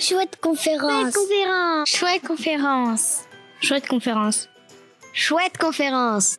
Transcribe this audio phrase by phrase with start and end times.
[0.00, 1.12] Chouette conférence.
[1.86, 3.24] Chouette conférence.
[3.60, 4.48] Chouette conférence.
[5.12, 6.38] Chouette conférence.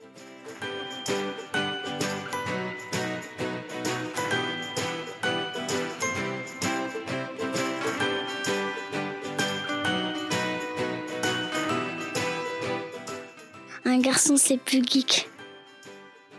[13.84, 15.28] Un garçon, c'est plus geek.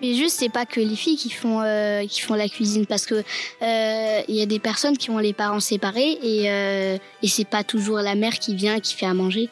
[0.01, 3.05] Mais juste, c'est pas que les filles qui font euh, qui font la cuisine parce
[3.05, 3.17] que
[3.63, 7.45] euh, il y a des personnes qui ont les parents séparés et euh, et c'est
[7.45, 9.51] pas toujours la mère qui vient qui fait à manger.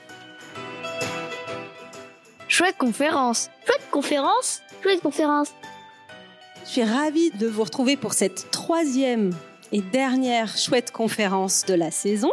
[2.49, 3.51] Chouette conférence.
[3.67, 4.61] Chouette conférence.
[4.83, 5.49] Chouette conférence.
[6.65, 9.33] Je suis ravie de vous retrouver pour cette troisième
[9.71, 12.33] et dernière chouette conférence de la saison.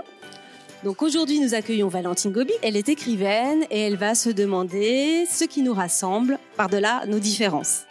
[0.83, 2.53] Donc aujourd'hui, nous accueillons Valentine Gobi.
[2.61, 7.85] Elle est écrivaine et elle va se demander ce qui nous rassemble par-delà nos différences.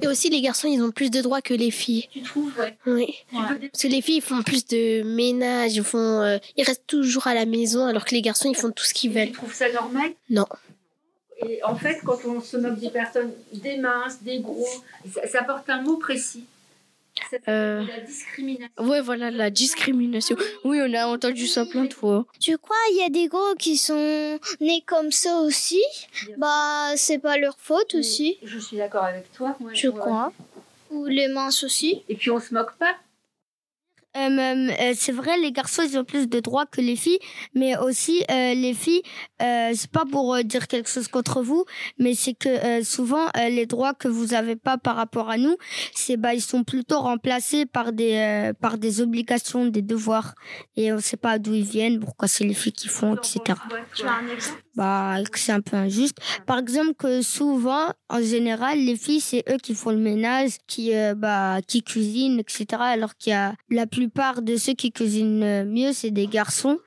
[0.00, 2.08] Et aussi, les garçons, ils ont plus de droits que les filles.
[2.12, 2.76] Tu trouves, ouais.
[2.86, 3.14] Oui.
[3.32, 7.26] Parce que les filles, ils font plus de ménage, ils font, euh, ils restent toujours
[7.26, 9.32] à la maison, alors que les garçons, ils font tout ce qu'ils Tu veulent.
[9.32, 10.10] trouves ça normal?
[10.30, 10.46] Non.
[11.46, 14.66] Et en fait, quand on se moque des personnes, des minces, des gros,
[15.14, 16.44] ça, ça porte un mot précis.
[17.48, 17.84] Euh.
[17.86, 18.68] la discrimination.
[18.78, 20.36] Ouais, voilà, la discrimination.
[20.64, 22.26] Oui, on a entendu ça plein de fois.
[22.40, 25.82] Tu crois il y a des gros qui sont nés comme ça aussi?
[26.36, 29.56] Bah, c'est pas leur faute aussi, Je suis d'accord avec toi.
[29.60, 30.32] moi, je crois?
[30.90, 32.02] Ou les minces aussi?
[32.08, 32.94] Et puis on se moque pas.
[34.18, 37.18] Euh, euh, c'est vrai, les garçons ils ont plus de droits que les filles,
[37.54, 39.02] mais aussi euh, les filles,
[39.38, 41.64] c'est pas pour dire quelque chose contre vous,
[41.98, 45.56] mais c'est que souvent les droits que vous avez pas par rapport à nous,
[45.94, 50.34] c'est bah ils sont plutôt remplacés par des par des obligations, des devoirs,
[50.76, 53.58] et on sait pas d'où ils viennent, pourquoi c'est les filles qui font, etc.
[54.78, 56.18] Bah que c'est un peu injuste.
[56.46, 60.94] Par exemple que souvent, en général, les filles c'est eux qui font le ménage, qui
[60.94, 62.66] euh, bah qui cuisinent, etc.
[62.78, 66.78] Alors qu'il y a la plupart de ceux qui cuisinent euh, mieux, c'est des garçons.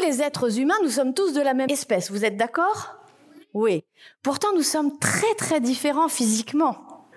[0.00, 2.10] Les êtres humains, nous sommes tous de la même espèce.
[2.10, 2.96] Vous êtes d'accord?
[3.54, 3.84] Oui.
[4.22, 7.08] Pourtant, nous sommes très, très différents physiquement.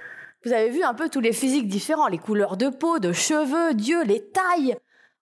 [0.46, 3.74] Vous avez vu un peu tous les physiques différents, les couleurs de peau, de cheveux,
[3.74, 4.76] Dieu, les tailles.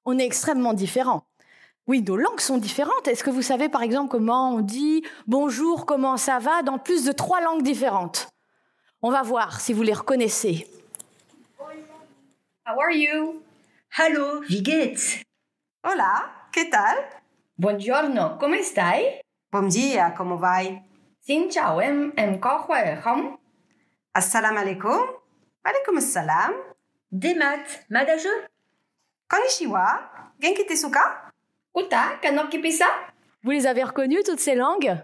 [0.06, 1.26] On est extrêmement différents.
[1.88, 3.08] Oui, nos langues sont différentes.
[3.08, 7.04] Est-ce que vous savez, par exemple, comment on dit bonjour, comment ça va dans plus
[7.04, 8.30] de trois langues différentes?
[9.02, 10.68] On va voir si vous les reconnaissez.
[12.66, 13.42] How are you?
[13.98, 15.22] Hallo, wie geht's?
[15.84, 16.96] Hola, ¿qué tal?
[17.62, 19.22] Buongiorno, come stai?
[19.52, 20.82] Bom dia, comment vai?
[21.28, 23.36] Xin chào em, em có khỏe không?
[24.14, 24.98] Assalamu alaikum.
[25.64, 26.54] Alaikum assalam.
[27.12, 28.30] Des maths, madage?
[29.30, 30.10] Konnichiwa.
[30.40, 31.32] Genki tesuka?
[31.74, 32.86] Kuta, kanoki pisa?
[33.44, 34.98] Vous les avez reconnues, toutes ces langues?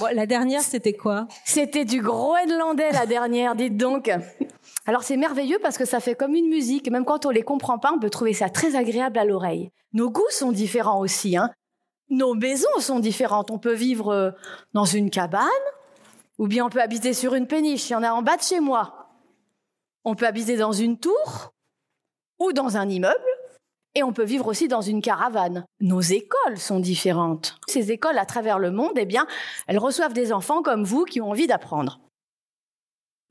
[0.00, 1.28] Bon, la dernière, c'était quoi?
[1.44, 4.10] C'était du groenlandais la dernière, dites donc.
[4.90, 6.90] Alors c'est merveilleux parce que ça fait comme une musique.
[6.90, 9.70] Même quand on les comprend pas, on peut trouver ça très agréable à l'oreille.
[9.92, 11.36] Nos goûts sont différents aussi.
[11.36, 11.52] Hein.
[12.08, 13.52] Nos maisons sont différentes.
[13.52, 14.30] On peut vivre euh,
[14.74, 15.46] dans une cabane
[16.38, 17.88] ou bien on peut habiter sur une péniche.
[17.88, 19.12] Il y en a en bas de chez moi.
[20.02, 21.52] On peut habiter dans une tour
[22.40, 23.14] ou dans un immeuble.
[23.94, 25.66] Et on peut vivre aussi dans une caravane.
[25.78, 27.54] Nos écoles sont différentes.
[27.68, 29.28] Ces écoles à travers le monde, eh bien,
[29.68, 32.00] elles reçoivent des enfants comme vous qui ont envie d'apprendre.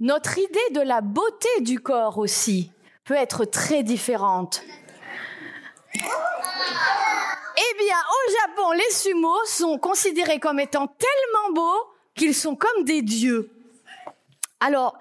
[0.02, 2.72] Notre idée de la beauté du corps aussi
[3.04, 4.64] peut être très différente.
[5.94, 11.84] Eh bien, au Japon, les sumo sont considérés comme étant tellement beaux
[12.16, 13.52] qu'ils sont comme des dieux.
[14.62, 14.98] Alors,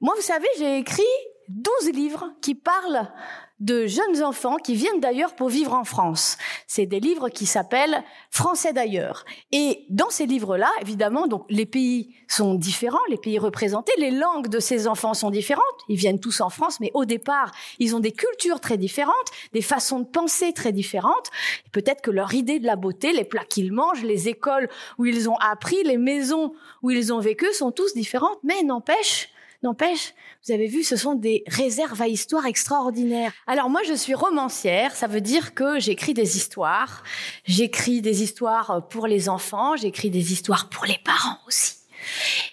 [0.00, 1.02] moi, vous savez, j'ai écrit
[1.48, 3.10] 12 livres qui parlent
[3.60, 6.38] de jeunes enfants qui viennent d'ailleurs pour vivre en France.
[6.66, 9.24] C'est des livres qui s'appellent Français d'ailleurs.
[9.52, 14.48] Et dans ces livres-là, évidemment, donc les pays sont différents, les pays représentés, les langues
[14.48, 15.64] de ces enfants sont différentes.
[15.88, 19.14] Ils viennent tous en France, mais au départ, ils ont des cultures très différentes,
[19.52, 21.30] des façons de penser très différentes.
[21.72, 24.68] Peut-être que leur idée de la beauté, les plats qu'ils mangent, les écoles
[24.98, 29.28] où ils ont appris, les maisons où ils ont vécu sont tous différentes, mais n'empêche,
[29.62, 30.14] N'empêche,
[30.46, 33.32] vous avez vu, ce sont des réserves à histoire extraordinaires.
[33.46, 37.02] Alors moi, je suis romancière, ça veut dire que j'écris des histoires.
[37.44, 41.74] J'écris des histoires pour les enfants, j'écris des histoires pour les parents aussi.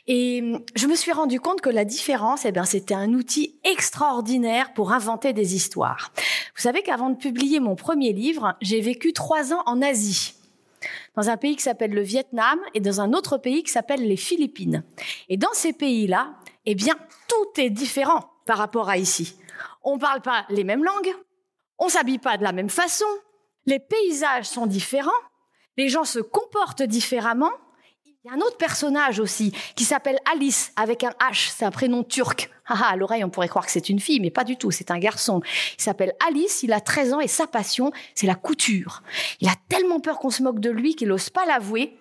[0.08, 0.44] Et
[0.76, 4.92] je me suis rendu compte que la différence, eh bien, c'était un outil extraordinaire pour
[4.92, 6.12] inventer des histoires.
[6.56, 10.34] Vous savez qu'avant de publier mon premier livre, j'ai vécu trois ans en Asie
[11.16, 14.18] dans un pays qui s'appelle le Vietnam et dans un autre pays qui s'appelle les
[14.18, 14.84] Philippines.
[15.30, 16.36] Et dans ces pays-là,
[16.70, 16.96] eh bien,
[17.30, 19.38] tout est différent par rapport à ici.
[19.84, 21.16] On parle pas les mêmes langues,
[21.80, 23.06] on s'habille pas de la même façon,
[23.66, 25.12] les paysages sont différents,
[25.78, 27.52] les gens se comportent différemment.
[28.06, 31.72] Il y a un autre personnage aussi qui s'appelle Alice avec un H, c'est un
[31.72, 32.50] prénom turc.
[32.70, 34.72] Ah, ah, à l'oreille, on pourrait croire que c'est une fille, mais pas du tout,
[34.72, 35.42] c'est un garçon.
[35.78, 39.04] Il s'appelle Alice, il a 13 ans et sa passion, c'est la couture.
[39.40, 41.98] Il a tellement peur qu'on se moque de lui qu'il n'ose pas l'avouer.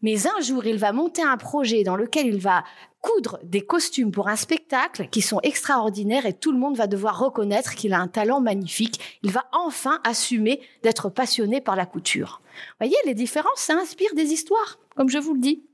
[0.00, 2.64] Mais un jour, il va monter un projet dans lequel il va
[3.00, 7.18] coudre des costumes pour un spectacle qui sont extraordinaires et tout le monde va devoir
[7.18, 9.18] reconnaître qu'il a un talent magnifique.
[9.22, 12.42] Il va enfin assumer d'être passionné par la couture.
[12.80, 15.64] Voyez, les différences, ça inspire des histoires, comme je vous le dis.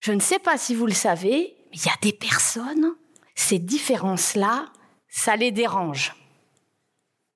[0.00, 2.94] Je ne sais pas si vous le savez, mais il y a des personnes,
[3.34, 4.66] ces différences-là,
[5.08, 6.14] ça les dérange.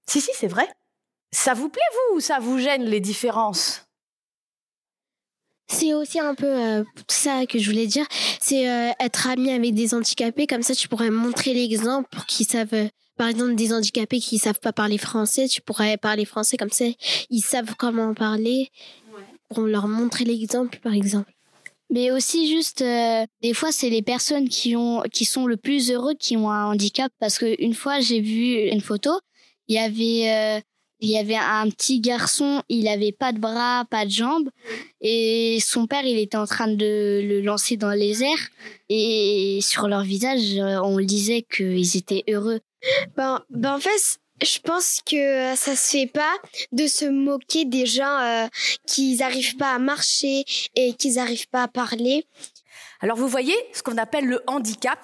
[0.06, 0.68] Si, si, c'est vrai.
[1.30, 3.87] Ça vous plaît, vous, ou ça vous gêne, les différences?
[5.70, 8.06] C'est aussi un peu euh, ça que je voulais dire.
[8.40, 10.46] C'est euh, être ami avec des handicapés.
[10.46, 12.72] Comme ça, tu pourrais montrer l'exemple pour qu'ils savent.
[12.72, 16.70] euh, par exemple, des handicapés qui savent pas parler français, tu pourrais parler français comme
[16.70, 16.84] ça,
[17.30, 18.70] ils savent comment parler.
[19.48, 21.32] Pour leur montrer l'exemple, par exemple.
[21.90, 25.90] Mais aussi juste, euh, des fois, c'est les personnes qui ont, qui sont le plus
[25.90, 27.10] heureux qui ont un handicap.
[27.18, 29.10] Parce que une fois, j'ai vu une photo.
[29.68, 30.60] Il y avait, euh,
[31.00, 32.62] il y avait un petit garçon.
[32.68, 34.50] Il avait pas de bras, pas de jambes,
[35.00, 38.48] et son père, il était en train de le lancer dans les airs.
[38.88, 42.60] Et sur leur visage, euh, on disait qu'ils étaient heureux.
[43.16, 46.34] Ben, ben en fait, je pense que ça se fait pas
[46.72, 48.46] de se moquer des gens euh,
[48.86, 52.24] qui n'arrivent pas à marcher et qui n'arrivent pas à parler.
[53.00, 54.98] Alors vous voyez, ce qu'on appelle le handicap,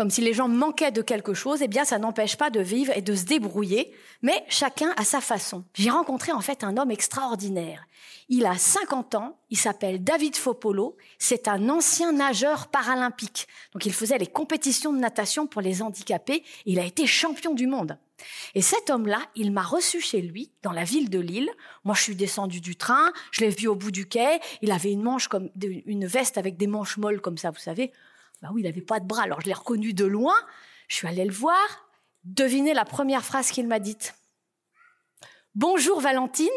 [0.00, 2.90] comme si les gens manquaient de quelque chose, eh bien ça n'empêche pas de vivre
[2.96, 3.92] et de se débrouiller,
[4.22, 5.62] mais chacun à sa façon.
[5.74, 7.86] J'ai rencontré en fait un homme extraordinaire.
[8.30, 13.46] Il a 50 ans, il s'appelle David Fopolo, c'est un ancien nageur paralympique.
[13.74, 17.66] Donc il faisait les compétitions de natation pour les handicapés il a été champion du
[17.66, 17.98] monde.
[18.54, 21.50] Et cet homme-là, il m'a reçu chez lui, dans la ville de Lille.
[21.84, 24.40] Moi, je suis descendue du train, je l'ai vu au bout du quai.
[24.62, 27.92] Il avait une manche comme une veste avec des manches molles comme ça, vous savez.
[28.42, 29.22] Bah oui, il avait pas de bras.
[29.22, 30.34] Alors je l'ai reconnu de loin.
[30.88, 31.88] Je suis allée le voir.
[32.24, 34.14] Devinez la première phrase qu'il m'a dite.
[35.54, 36.48] Bonjour Valentine,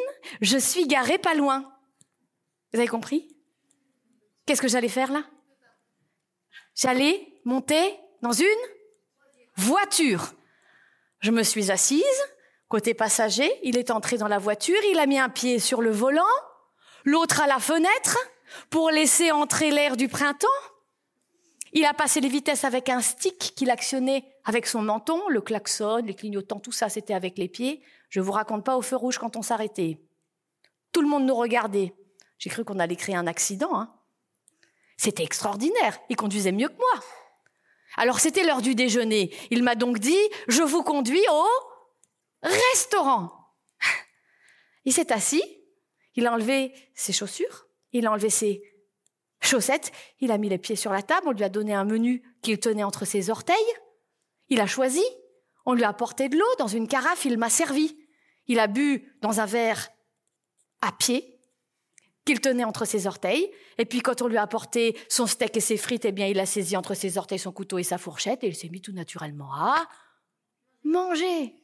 [0.42, 1.74] je suis garée pas loin.
[2.72, 3.36] Vous avez compris?
[4.46, 5.24] Qu'est-ce que j'allais faire là?
[6.76, 8.46] J'allais monter dans une
[9.56, 10.34] voiture.
[11.22, 12.04] Je me suis assise,
[12.68, 15.92] côté passager, il est entré dans la voiture, il a mis un pied sur le
[15.92, 16.24] volant,
[17.04, 18.18] l'autre à la fenêtre,
[18.70, 20.48] pour laisser entrer l'air du printemps.
[21.74, 25.98] Il a passé les vitesses avec un stick qu'il actionnait avec son menton, le klaxon,
[26.06, 27.82] les clignotants, tout ça, c'était avec les pieds.
[28.10, 30.00] Je vous raconte pas au feu rouge quand on s'arrêtait.
[30.92, 31.96] Tout le monde nous regardait.
[32.38, 33.76] J'ai cru qu'on allait créer un accident.
[33.76, 33.92] Hein.
[34.98, 36.00] C'était extraordinaire.
[36.10, 37.04] Il conduisait mieux que moi.
[37.98, 39.36] Alors c'était l'heure du déjeuner.
[39.50, 41.46] Il m'a donc dit, je vous conduis au
[42.44, 43.32] restaurant.
[44.86, 45.44] Il s'est assis,
[46.16, 48.62] il a enlevé ses chaussures, il a enlevé ses
[49.46, 52.24] chaussettes, il a mis les pieds sur la table, on lui a donné un menu
[52.42, 53.56] qu'il tenait entre ses orteils.
[54.50, 55.04] Il a choisi,
[55.66, 57.98] on lui a apporté de l'eau dans une carafe, il m'a servi.
[58.48, 59.90] Il a bu dans un verre
[60.82, 61.40] à pied
[62.26, 63.52] qu'il tenait entre ses orteils.
[63.78, 66.40] Et puis quand on lui a apporté son steak et ses frites, eh bien il
[66.40, 68.92] a saisi entre ses orteils son couteau et sa fourchette et il s'est mis tout
[68.92, 69.88] naturellement à
[70.84, 71.56] manger.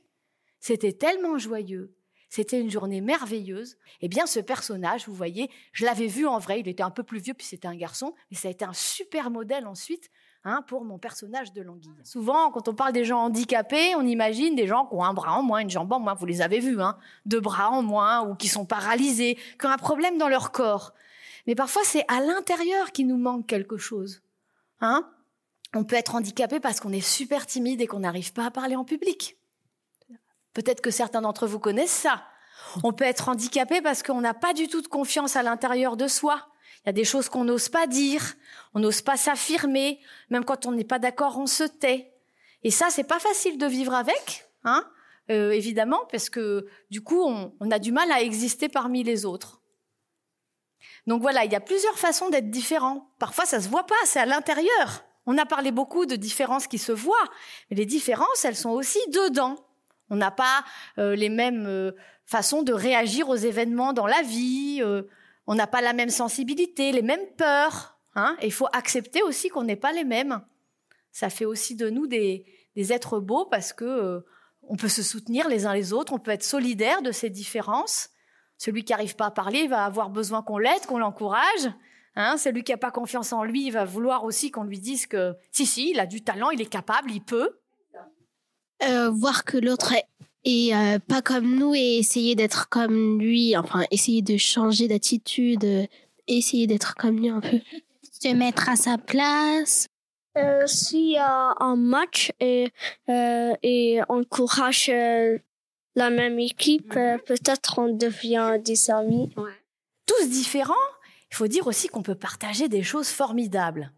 [0.60, 1.96] C'était tellement joyeux.
[2.30, 3.78] C'était une journée merveilleuse.
[4.02, 6.60] Eh bien, ce personnage, vous voyez, je l'avais vu en vrai.
[6.60, 8.14] Il était un peu plus vieux, puis c'était un garçon.
[8.30, 10.10] Mais ça a été un super modèle ensuite
[10.44, 11.92] hein, pour mon personnage de Languille.
[12.04, 15.38] Souvent, quand on parle des gens handicapés, on imagine des gens qui ont un bras
[15.38, 16.14] en moins, une jambe en moins.
[16.14, 19.72] Vous les avez vus, hein, deux bras en moins, ou qui sont paralysés, qui ont
[19.72, 20.94] un problème dans leur corps.
[21.48, 24.22] Mais parfois, c'est à l'intérieur qu'il nous manque quelque chose.
[24.82, 25.10] Hein
[25.76, 28.76] on peut être handicapé parce qu'on est super timide et qu'on n'arrive pas à parler
[28.76, 29.38] en public.
[30.54, 32.24] Peut-être que certains d'entre vous connaissent ça.
[32.84, 36.08] On peut être handicapé parce qu'on n'a pas du tout de confiance à l'intérieur de
[36.08, 36.48] soi.
[36.84, 38.36] Il y a des choses qu'on n'ose pas dire,
[38.74, 42.14] on n'ose pas s'affirmer, même quand on n'est pas d'accord, on se tait.
[42.64, 44.86] Et ça, c'est pas facile de vivre avec, hein,
[45.30, 49.26] euh, évidemment, parce que du coup, on, on a du mal à exister parmi les
[49.26, 49.62] autres.
[51.08, 53.10] Donc voilà, il y a plusieurs façons d'être différent.
[53.20, 55.04] Parfois, ça se voit pas, c'est à l'intérieur.
[55.26, 57.28] On a parlé beaucoup de différences qui se voient,
[57.70, 59.58] mais les différences, elles sont aussi dedans.
[60.10, 60.64] On n'a pas
[60.98, 61.92] euh, les mêmes euh,
[62.26, 64.80] façons de réagir aux événements dans la vie.
[64.82, 65.04] euh,
[65.48, 68.00] on n'a pas la même sensibilité, les mêmes peurs.
[68.16, 70.42] Hein et il faut accepter aussi qu'on n'est pas les mêmes.
[71.12, 74.24] Ça fait aussi de nous des, êtres beaux parce que
[74.64, 78.10] on peut se soutenir les uns les autres, on peut être solidaire de ces différences.
[78.58, 81.72] Celui qui n'arrive pas à parler va avoir besoin qu'on l'aide, qu'on l'encourage.
[82.16, 85.36] Hein, celui qui n'a pas confiance en lui va vouloir aussi qu'on lui dise que
[85.52, 87.60] si, si, il a du talent, il est capable, il peut.
[88.84, 89.94] Euh, voir que l'autre
[90.46, 95.66] est, euh, pas comme nous et essayer d'être comme lui, enfin essayer de changer d'attitude,
[95.66, 95.86] euh,
[96.28, 97.60] essayer d'être comme lui un peu.
[98.22, 99.88] Se mettre à sa place.
[100.38, 102.70] Euh, S'il y a un match et,
[103.10, 105.38] euh, et on encourage euh,
[105.96, 109.30] la même équipe, euh, peut-être on devient des amis.
[110.06, 110.74] Tous différents,
[111.32, 113.92] il faut dire aussi qu'on peut partager des choses formidables.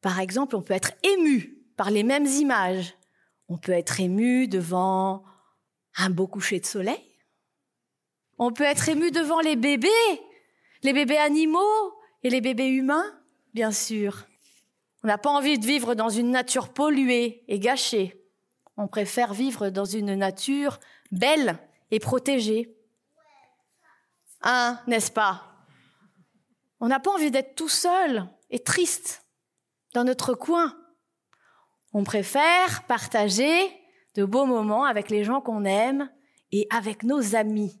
[0.00, 2.94] Par exemple, on peut être ému par les mêmes images.
[3.48, 5.24] On peut être ému devant
[5.96, 7.02] un beau coucher de soleil.
[8.38, 9.88] On peut être ému devant les bébés,
[10.82, 13.18] les bébés animaux et les bébés humains,
[13.54, 14.26] bien sûr.
[15.02, 18.24] On n'a pas envie de vivre dans une nature polluée et gâchée.
[18.76, 20.78] On préfère vivre dans une nature
[21.10, 21.58] belle
[21.90, 22.76] et protégée.
[24.42, 25.44] Hein, n'est-ce pas?
[26.80, 29.24] On n'a pas envie d'être tout seul et triste
[29.94, 30.77] dans notre coin.
[31.92, 33.50] On préfère partager
[34.14, 36.10] de beaux moments avec les gens qu'on aime
[36.52, 37.80] et avec nos amis.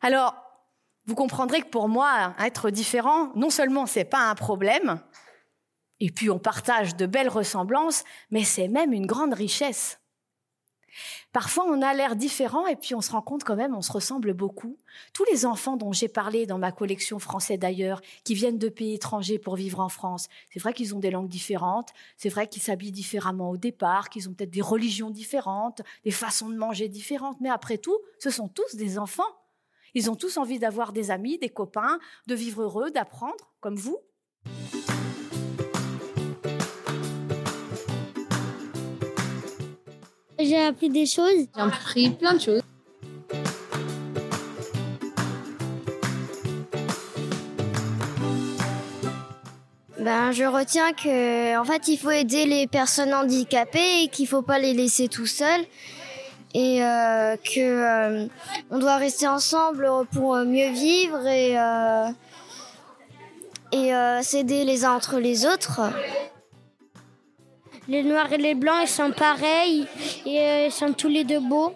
[0.00, 0.34] Alors,
[1.06, 5.00] vous comprendrez que pour moi, être différent, non seulement c'est pas un problème,
[6.00, 10.00] et puis on partage de belles ressemblances, mais c'est même une grande richesse.
[11.32, 13.92] Parfois, on a l'air différent et puis on se rend compte quand même, on se
[13.92, 14.78] ressemble beaucoup.
[15.12, 18.94] Tous les enfants dont j'ai parlé dans ma collection français d'ailleurs, qui viennent de pays
[18.94, 22.62] étrangers pour vivre en France, c'est vrai qu'ils ont des langues différentes, c'est vrai qu'ils
[22.62, 27.40] s'habillent différemment au départ, qu'ils ont peut-être des religions différentes, des façons de manger différentes,
[27.40, 29.22] mais après tout, ce sont tous des enfants.
[29.94, 33.98] Ils ont tous envie d'avoir des amis, des copains, de vivre heureux, d'apprendre, comme vous.
[40.44, 41.46] J'ai appris des choses.
[41.54, 42.62] J'ai appris plein de choses.
[49.98, 54.42] Ben, je retiens que, en fait, il faut aider les personnes handicapées et qu'il faut
[54.42, 55.64] pas les laisser tout seuls
[56.54, 58.26] et euh, que euh,
[58.70, 62.08] on doit rester ensemble pour mieux vivre et euh,
[63.72, 65.80] et euh, s'aider les uns entre les autres.
[67.88, 69.86] Les noirs et les blancs, ils sont pareils
[70.24, 71.74] et euh, ils sont tous les deux beaux.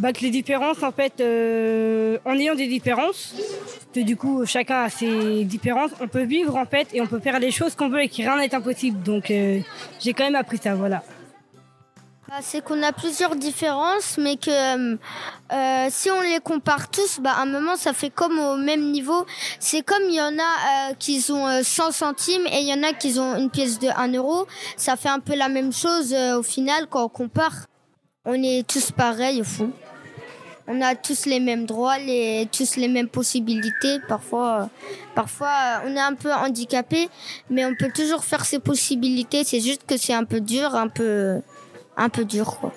[0.00, 3.34] bah, que les différences, en fait, euh, en ayant des différences,
[3.94, 7.18] que du coup chacun a ses différences, on peut vivre en fait et on peut
[7.18, 9.02] faire les choses qu'on veut et que rien n'est impossible.
[9.02, 9.60] Donc euh,
[10.00, 11.02] j'ai quand même appris ça, voilà.
[12.30, 17.32] Bah, c'est qu'on a plusieurs différences, mais que euh, si on les compare tous, bah,
[17.32, 19.26] à un moment, ça fait comme au même niveau.
[19.58, 22.72] C'est comme il y en a euh, qui ont euh, 100 centimes et il y
[22.72, 24.46] en a qui ont une pièce de 1 euro.
[24.76, 27.66] Ça fait un peu la même chose euh, au final quand on compare.
[28.24, 29.72] On est tous pareils au fond.
[30.72, 33.98] On a tous les mêmes droits, les, tous les mêmes possibilités.
[34.06, 34.66] Parfois, euh,
[35.16, 37.08] parfois euh, on est un peu handicapé,
[37.50, 39.42] mais on peut toujours faire ses possibilités.
[39.42, 41.40] C'est juste que c'est un peu dur, un peu
[42.00, 42.72] un peu dur quoi.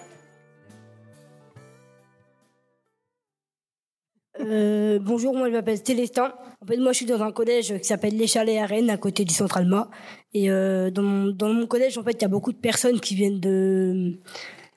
[4.40, 6.34] Euh, bonjour, moi je m'appelle Célestin.
[6.62, 8.98] En fait, moi je suis dans un collège qui s'appelle Les Chalets à Rennes, à
[8.98, 9.90] côté du Centre Alma.
[10.34, 13.40] Et euh, dans, mon, collège, en fait, il y a beaucoup de personnes qui viennent
[13.40, 14.18] de,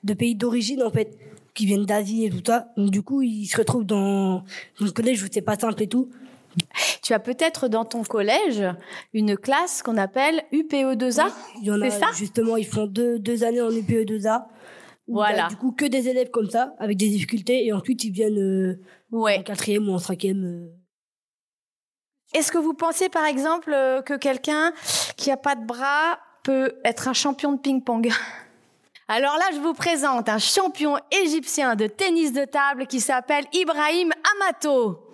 [0.03, 1.17] de pays d'origine, en fait,
[1.53, 2.69] qui viennent d'Asie et tout ça.
[2.77, 4.43] Donc du coup, ils se retrouvent dans,
[4.79, 6.09] dans le collège où c'est pas simple et tout.
[7.03, 8.61] Tu as peut-être dans ton collège
[9.13, 11.31] une classe qu'on appelle UPE2A.
[11.61, 12.07] Il y en a, ça?
[12.17, 14.43] justement, ils font deux, deux années en UPE2A.
[15.07, 15.45] où Voilà.
[15.45, 18.37] a Du coup, que des élèves comme ça, avec des difficultés, et ensuite ils viennent
[18.39, 19.37] euh, Ouais.
[19.39, 20.43] en quatrième ou en cinquième.
[20.43, 20.67] euh.
[22.33, 24.73] Est-ce que vous pensez par exemple euh, que quelqu'un
[25.15, 28.09] qui a pas de bras peut être un champion de ping-pong?
[29.07, 34.11] Alors là, je vous présente un champion égyptien de tennis de table qui s'appelle Ibrahim
[34.35, 35.06] Amato.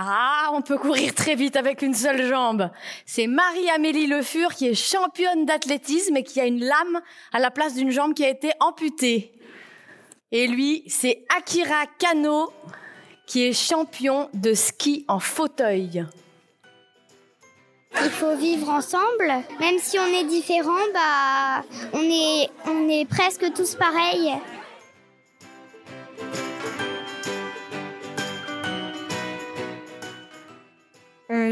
[0.00, 2.70] Ah, on peut courir très vite avec une seule jambe.
[3.04, 7.00] C'est Marie-Amélie Le Fur qui est championne d'athlétisme et qui a une lame
[7.32, 9.32] à la place d'une jambe qui a été amputée.
[10.30, 12.52] Et lui, c'est Akira Kano
[13.26, 16.06] qui est champion de ski en fauteuil.
[18.00, 23.52] Il faut vivre ensemble, même si on est différents, bah on est on est presque
[23.52, 24.32] tous pareils.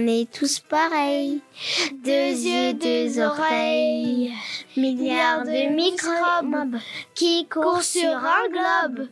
[0.07, 1.41] On est tous pareils.
[2.05, 4.33] Deux yeux, deux oreilles.
[4.77, 6.77] Milliards de microbes
[7.13, 9.09] qui courent sur un globe.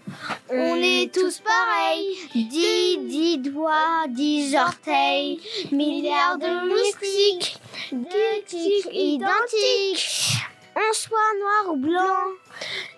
[0.50, 2.16] On est tous pareils.
[2.36, 5.40] Dix, dix doigts, dix orteils.
[5.72, 7.56] Milliards de moustiques.
[7.90, 10.36] Deux tiques identiques.
[10.76, 12.22] On soit noir ou blanc.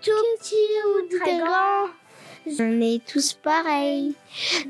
[0.03, 1.89] Tout petit ou très grand.
[2.47, 4.15] On est tous pareils.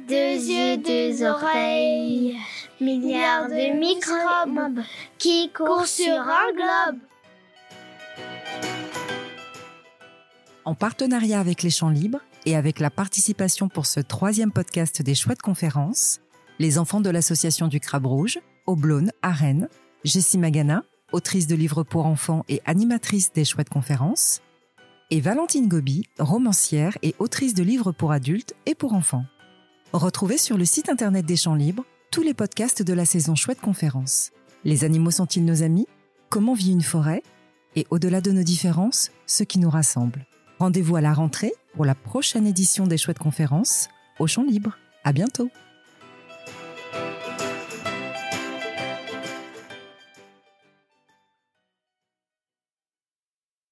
[0.09, 2.37] Deux yeux, deux oreilles.
[2.81, 4.83] Milliards de microbes
[5.19, 7.01] qui courent sur un globe.
[10.65, 15.15] En partenariat avec les Champs Libres et avec la participation pour ce troisième podcast des
[15.15, 16.21] Chouettes Conférences,
[16.59, 19.69] les enfants de l'association du Crabe Rouge, Oblone, à Rennes,
[20.03, 24.41] Jessie Magana, autrice de livres pour enfants et animatrice des Chouettes Conférences,
[25.11, 29.25] et Valentine Gobi, romancière et autrice de livres pour adultes et pour enfants.
[29.93, 33.61] Retrouvez sur le site internet des Champs Libres tous les podcasts de la saison Chouette
[33.61, 34.33] Conférences.
[34.65, 35.87] Les animaux sont-ils nos amis?
[36.29, 37.23] Comment vit une forêt?
[37.77, 40.27] Et au-delà de nos différences, ce qui nous rassemble.
[40.59, 44.77] Rendez-vous à la rentrée pour la prochaine édition des Chouettes Conférences au Champ Libre.
[45.05, 45.51] À bientôt